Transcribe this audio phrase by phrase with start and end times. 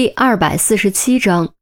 [0.00, 1.52] 第二百四十七章，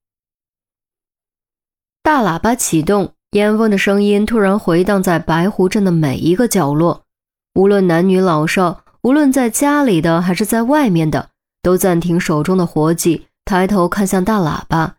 [2.05, 7.03] 大喇叭启动，严峰的声音突然回荡在白湖镇的每一个角落。
[7.55, 11.31] 无论男女老少，无论在家里的还是在外面的，
[11.63, 14.99] 都暂停手中的活计，抬头看向大喇叭。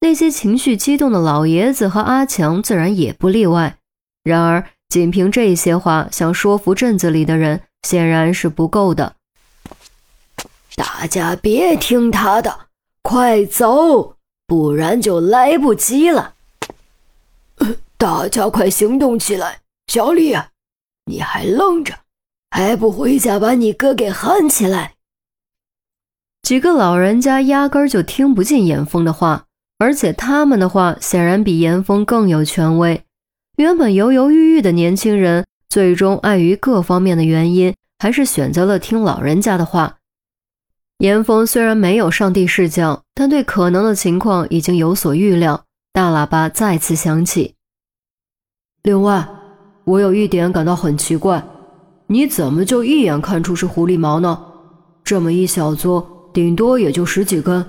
[0.00, 3.78] 那些情绪激动的老爷子和阿强自然也不例外。
[4.24, 9.14] 然而，仅凭这些话想说服镇子里的人，显然是不够的。
[11.04, 12.60] 大家别听他的。
[13.02, 16.32] 快走，不然就来不及了！
[17.98, 19.58] 大家快行动起来！
[19.86, 20.34] 小李，
[21.04, 21.92] 你还愣着，
[22.50, 24.94] 还不回家把你哥给喊起来？
[26.40, 29.44] 几个老人家压根儿就听不进严峰的话，
[29.76, 33.04] 而且他们的话显然比严峰更有权威。
[33.58, 39.98] 原本犹犹豫豫的年轻人，最终碍于各方面的原因，还是选择了听老人家的话。
[41.04, 45.62] 严峰虽然没有上帝视角，但对可能的情况已经有所预料。
[45.92, 47.56] 大喇叭再次响起。
[48.84, 49.28] 另外，
[49.84, 51.44] 我有一点感到很奇怪，
[52.06, 54.42] 你怎么就一眼看出是狐狸毛呢？
[55.04, 57.62] 这么一小撮，顶多也就十几根，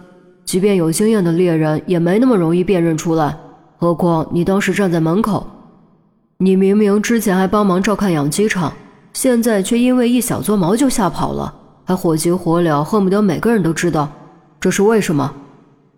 [0.45, 3.37] 即便有经验的猎人也没那么容易辨认出来。
[3.75, 5.45] 何况你当时站在门口，
[6.37, 8.71] 你明明之前还帮忙照看养鸡场，
[9.11, 11.53] 现在却因为一小撮毛就吓跑了。
[11.85, 14.09] 还火急火燎，恨不得每个人都知道，
[14.59, 15.31] 这是为什么？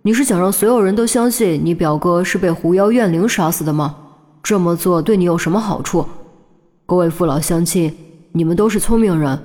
[0.02, 3.96] 你是想让所有人都相信你表哥是被狐妖怨灵杀死的吗？
[4.44, 6.06] 这么做对你有什么好处？
[6.86, 7.96] 各位父老乡亲，
[8.34, 9.40] 你们都是聪明人，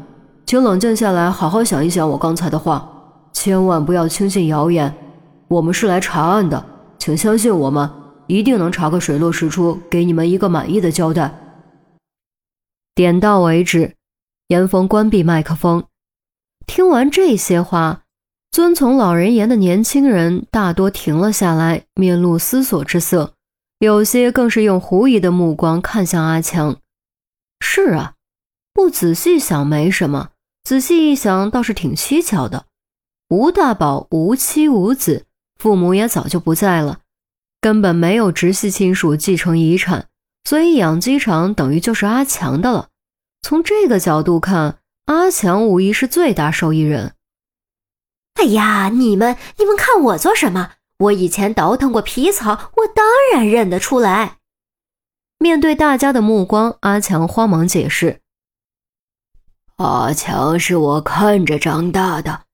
[0.44, 2.88] 请冷静下来，好好想一想我刚才的话，
[3.32, 4.92] 千万不要轻信谣言。
[5.48, 6.64] 我们是来查案的，
[6.98, 7.88] 请相信我们，
[8.26, 11.32] 一定能查个水落石出，给你们一个满意的交代。
[12.94, 13.94] 点到为止。
[14.48, 15.82] 严峰关闭麦克风。
[16.66, 18.02] 听完这些话，
[18.50, 23.34] 遵从老人言的年轻人大多停了下来，面露思索之色，
[23.78, 26.76] 有些更是用狐疑的目光看向阿强。
[27.60, 28.14] 是啊，
[28.72, 30.30] 不仔细想没什么，
[30.64, 32.66] 仔细一想倒是挺蹊跷的。
[33.28, 35.26] 吴大宝无妻无子，
[35.58, 37.00] 父母也早就不在了，
[37.60, 40.06] 根本没有直系亲属继承遗产，
[40.44, 42.88] 所以养鸡场等于就是阿强的了。
[43.42, 44.78] 从这个角度看。
[45.12, 47.14] 阿强无疑是最大受益人。
[48.34, 50.72] 哎呀，你们你们看我做什么？
[50.98, 54.38] 我以前倒腾过皮草，我当然认得出来。
[55.38, 58.20] 面对大家的目光，阿强慌忙解释
[59.76, 62.44] ：“阿强是我看着长大的，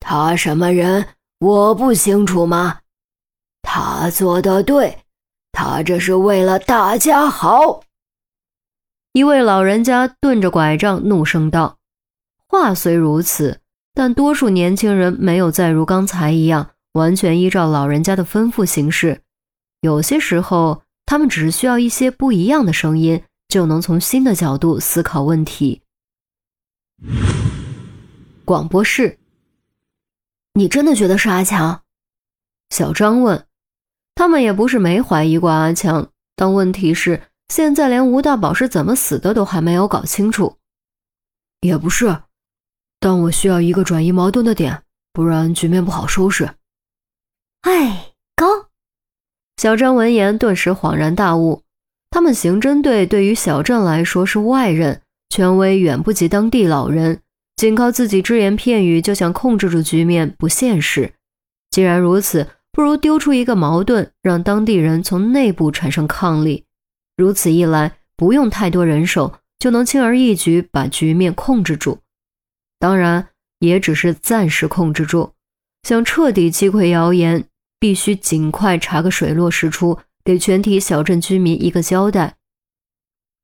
[0.00, 1.08] 他什么人
[1.40, 2.80] 我不清楚吗？
[3.60, 5.00] 他做的对，
[5.52, 7.82] 他这是为了大家好。”
[9.12, 11.75] 一位老人家顿着拐杖，怒声道。
[12.58, 13.60] 话虽如此，
[13.92, 19.20] 但多数年轻人没有再如刚才一样完全依照老人家的吩咐行事。
[19.82, 25.82] 有些时候，他们只需要一些不一样的声音，就能从新的角度思考问题。
[28.46, 29.18] 广播室，
[30.54, 31.82] 你真的觉得是阿强？
[32.70, 33.44] 小张问。
[34.14, 40.56] 他们也不是没怀疑过阿强，但问题是，现在连吴大宝是怎么死的都还没有搞清楚。
[41.60, 42.22] 也不是。
[43.00, 46.50] 但我需要一个转移矛盾的点，不然局面不好收拾。
[47.62, 48.46] 哎，高
[49.56, 51.62] 小张闻言顿时恍然大悟。
[52.10, 57.20] 他们刑侦队对于小镇来说是外人，权威远不及当地老人，
[57.56, 61.12] 仅靠自己只言片语就想控制住局面不现实。
[61.70, 66.64] 既然如此，不如丢出一个矛盾，让当地人从内部产生抗力。
[67.16, 71.98] 如此一来，不用太多人手，就能轻而易举把局面控制住。
[72.78, 73.28] 当然，
[73.58, 75.32] 也只是暂时控制住。
[75.82, 77.48] 想彻底击溃谣言，
[77.78, 82.36] 必须尽快查个水落石出，给全体小镇居民一个交代。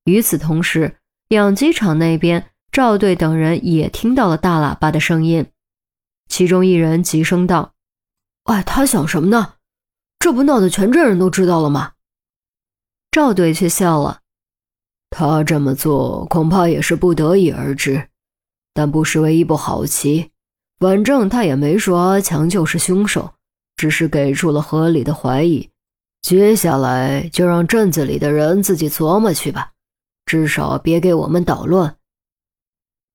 [0.05, 0.97] 与此同时，
[1.29, 5.47] 养鸡场那边，赵队等人也听到了大喇叭的声音。
[6.29, 7.75] 其中一人急声道
[8.45, 9.55] ：“哎，他想什么呢？
[10.19, 11.93] 这不闹得全镇人都知道了吗？”
[13.13, 14.21] 赵队却笑了
[15.11, 18.09] ：“他这么做，恐怕也是不得已而至。”
[18.75, 20.31] 但不失为一步好棋，
[20.79, 23.35] 反正他也没说阿强就是凶手，
[23.77, 25.69] 只是给出了合理的怀疑。
[26.23, 29.73] 接下来就让镇子里的人自己琢磨去吧，
[30.25, 31.97] 至少别给我们捣乱。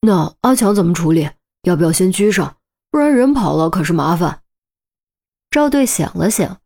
[0.01, 1.29] 那阿强怎么处理？
[1.63, 2.57] 要不要先拘上？
[2.91, 4.41] 不然人跑了可是麻烦。
[5.49, 6.59] 赵队想了想，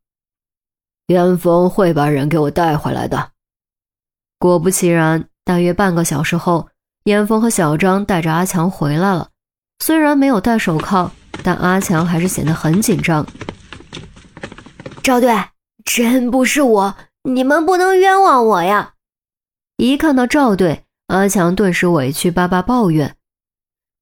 [1.08, 3.32] 严峰会把人给我带回来的。
[4.38, 6.70] 果不其然，大约半个小时后。
[7.06, 9.30] 严峰和小张带着阿强回来了，
[9.80, 11.10] 虽然没有戴手铐，
[11.44, 13.26] 但阿强还是显得很紧张。
[15.02, 15.36] 赵队，
[15.84, 18.94] 真不是我，你们不能冤枉我呀！
[19.78, 23.16] 一看到赵队，阿强顿时委屈巴巴抱怨。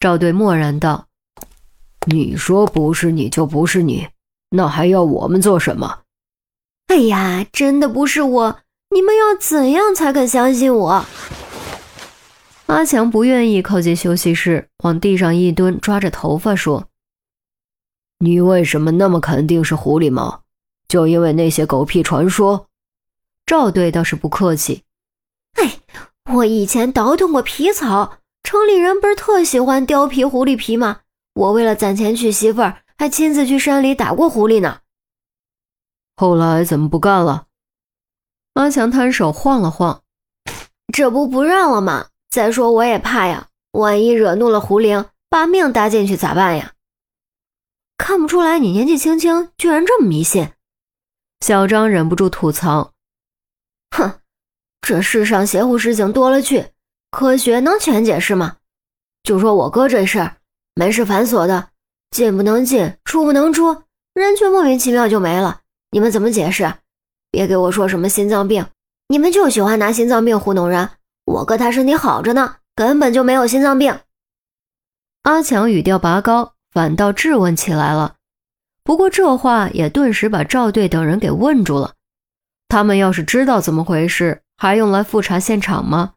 [0.01, 1.07] 赵队默然道
[2.05, 4.09] ：“你说不是你就不是你，
[4.49, 5.99] 那还要我们做什么？”
[6.87, 8.59] 哎呀，真的不是我，
[8.93, 11.05] 你们要怎样才肯相信我？
[12.69, 16.87] 阿强不愿意靠近休息室，往地上一蹲，抓着头发说
[18.21, 20.43] ：“你为什么那么肯定是狐狸猫？
[20.87, 22.67] 就因为那些狗屁传说？”
[23.47, 24.83] 赵队倒是不客气
[25.57, 25.79] ：“哎，
[26.31, 30.99] 我以前倒腾过皮草，城里人不是特喜欢貂皮、狐狸皮吗？
[31.33, 34.81] 我为了攒钱娶媳妇儿，还亲自去山里打过狐狸呢。
[36.15, 37.47] 后来怎么不干了？”
[38.53, 40.03] 阿强摊手晃了晃
[40.93, 46.73] ：“这不不让了吗？”再说我也怕呀，万一惹怒了胡灵，把命搭进去咋办呀？
[47.97, 50.51] 看不出来你年纪轻轻，居然这么迷信。
[51.41, 52.93] 小张忍不住吐槽
[53.95, 54.19] ：“哼，
[54.81, 56.67] 这世上邪乎事情多了去，
[57.09, 58.57] 科学能全解释吗？
[59.23, 60.37] 就说我哥这事儿，
[60.75, 61.69] 门是反锁的，
[62.11, 63.83] 进不能进，出不能出，
[64.13, 65.61] 人却莫名其妙就没了。
[65.89, 66.71] 你们怎么解释？
[67.31, 68.67] 别给我说什么心脏病，
[69.07, 70.89] 你们就喜欢拿心脏病糊弄人。”
[71.29, 73.99] 我哥他身体好着呢，根本就没有心脏病。
[75.21, 78.15] 阿强语调拔高，反倒质问起来了。
[78.83, 81.93] 不过这话也顿时把赵队等人给问住了。
[82.67, 86.13] 他们要是知道怎么回事，还用来复查现场吗？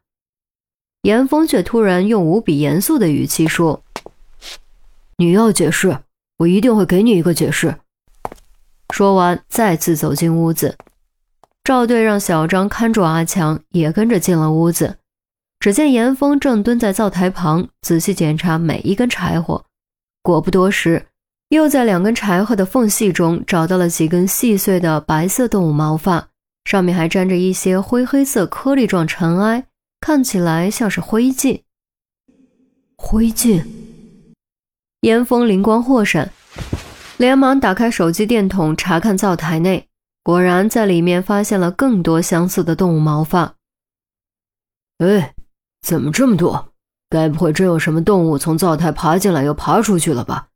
[1.03, 3.83] 严峰却突然用无比严肃的语气说
[5.17, 5.99] ：“你要解释，
[6.37, 7.75] 我一定会给你一个解释。”
[8.91, 10.75] 说完，再次走进屋子。
[11.63, 14.97] 赵队让小张看住阿强，也跟着进了屋子。
[15.63, 19.63] 只见严峰正蹲在灶台旁，仔细检查每一根柴火。
[20.21, 21.05] 果不多时，
[21.47, 26.27] 又在两根柴火的缝隙中找到了几根细碎的白色动物毛发，
[26.65, 29.65] 上面还沾着一些灰黑色颗粒状尘埃，
[30.01, 31.61] 看起来像是灰烬。
[32.97, 33.65] 灰烬！
[34.99, 36.29] 严峰灵光豁闪，
[37.15, 39.87] 连忙打开手机电筒查看灶台内，
[40.23, 43.55] 果然在里面发现了更多相似的动物毛发。
[44.97, 45.33] 哎！
[45.83, 46.69] 怎么这么多？
[47.09, 50.47] 该不会真有什么动物从灶台爬进来又爬出去了吧？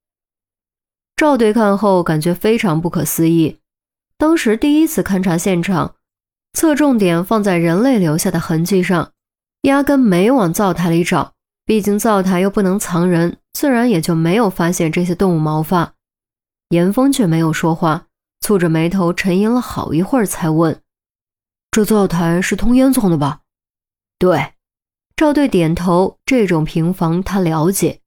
[1.15, 3.59] 赵队看后感觉非常不可思议。
[4.17, 5.95] 当时第一次勘察现场，
[6.53, 9.11] 侧重点放在人类留下的痕迹上，
[9.63, 11.33] 压根没往灶台里找。
[11.65, 15.93] 毕竟灶台又不能藏人，自然也就没有发现这些动物毛发。
[16.69, 18.07] 严峰却没有说话，
[18.41, 20.81] 蹙着眉头沉吟了好一会儿，才问
[21.69, 23.41] ：“这灶台是通烟囱的吧
[24.17, 24.53] ？”“对。”
[25.17, 28.01] 赵队点头，这种平房他了解。